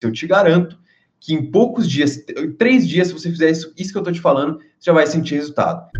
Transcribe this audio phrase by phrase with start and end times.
[0.00, 0.78] Eu te garanto
[1.18, 2.24] que em poucos dias,
[2.58, 5.06] três dias, se você fizer isso, isso que eu estou te falando, você já vai
[5.06, 5.90] sentir resultado.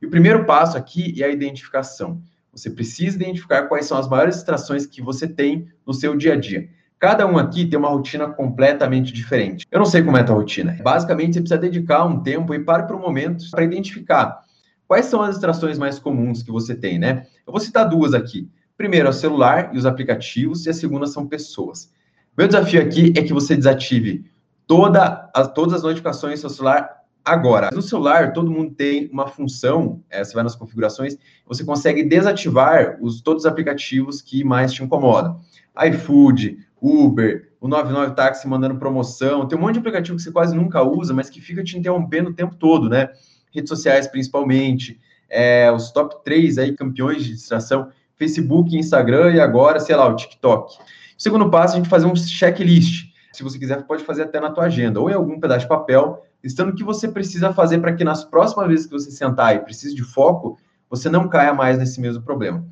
[0.00, 2.22] E o primeiro passo aqui é a identificação.
[2.52, 6.36] Você precisa identificar quais são as maiores distrações que você tem no seu dia a
[6.36, 6.70] dia.
[6.98, 9.66] Cada um aqui tem uma rotina completamente diferente.
[9.70, 10.78] Eu não sei como é a tua rotina.
[10.82, 14.40] Basicamente, você precisa dedicar um tempo e pare por um momento para identificar
[14.88, 17.26] quais são as distrações mais comuns que você tem, né?
[17.46, 18.48] Eu vou citar duas aqui.
[18.76, 21.90] Primeiro é o celular e os aplicativos, e a segunda são pessoas.
[22.36, 24.30] Meu desafio aqui é que você desative
[24.66, 27.70] toda, as, todas as notificações do seu celular agora.
[27.72, 31.16] No celular, todo mundo tem uma função, é, você vai nas configurações,
[31.46, 35.40] você consegue desativar os, todos os aplicativos que mais te incomodam.
[35.88, 40.54] iFood, Uber, o 99 Táxi mandando promoção, tem um monte de aplicativo que você quase
[40.54, 43.08] nunca usa, mas que fica te interrompendo o tempo todo, né?
[43.50, 49.78] Redes sociais principalmente, é, os top 3 aí, campeões de distração, Facebook, Instagram e agora,
[49.78, 50.78] sei lá, o TikTok.
[50.78, 53.06] O segundo passo, a gente fazer um checklist.
[53.32, 56.24] Se você quiser, pode fazer até na tua agenda, ou em algum pedaço de papel,
[56.42, 59.60] listando o que você precisa fazer para que nas próximas vezes que você sentar e
[59.60, 62.64] precise de foco, você não caia mais nesse mesmo problema.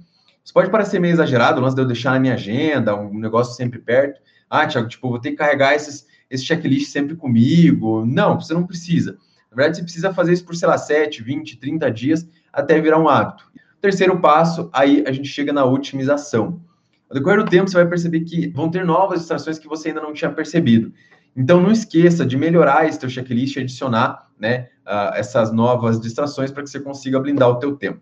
[0.42, 3.54] Isso pode parecer meio exagerado, o lance de eu deixar na minha agenda, um negócio
[3.54, 4.20] sempre perto.
[4.48, 8.04] Ah, Thiago, tipo, vou ter que carregar esses, esse checklist sempre comigo.
[8.06, 9.18] Não, você não precisa.
[9.50, 12.98] Na verdade, você precisa fazer isso por, sei lá, 7, 20, 30 dias até virar
[12.98, 13.44] um hábito.
[13.84, 16.58] Terceiro passo, aí a gente chega na otimização.
[17.06, 20.00] Ao decorrer do tempo, você vai perceber que vão ter novas distrações que você ainda
[20.00, 20.90] não tinha percebido.
[21.36, 26.50] Então, não esqueça de melhorar esse teu checklist e adicionar né, uh, essas novas distrações
[26.50, 28.00] para que você consiga blindar o teu tempo.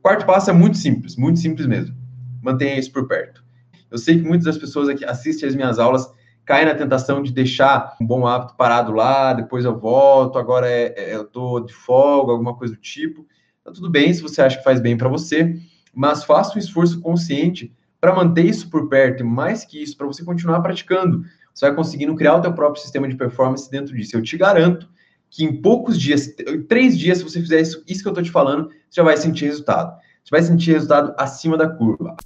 [0.00, 1.94] Quarto passo é muito simples, muito simples mesmo.
[2.42, 3.44] Mantenha isso por perto.
[3.90, 6.10] Eu sei que muitas das pessoas aqui assistem as minhas aulas
[6.46, 10.94] caem na tentação de deixar um bom hábito parado lá, depois eu volto, agora é,
[10.96, 13.26] é, eu estou de folga, alguma coisa do tipo.
[13.68, 15.60] Tá tudo bem se você acha que faz bem para você,
[15.94, 20.06] mas faça um esforço consciente para manter isso por perto e mais que isso, para
[20.06, 21.22] você continuar praticando.
[21.52, 24.16] Você vai conseguindo criar o teu próprio sistema de performance dentro disso.
[24.16, 24.88] Eu te garanto
[25.28, 26.34] que em poucos dias,
[26.66, 29.18] três dias, se você fizer isso, isso que eu estou te falando, você já vai
[29.18, 29.98] sentir resultado.
[30.24, 32.16] Você vai sentir resultado acima da curva.